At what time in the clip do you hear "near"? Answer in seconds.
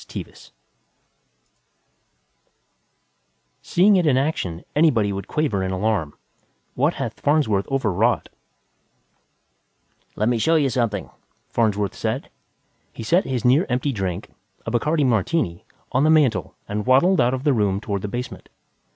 13.45-13.67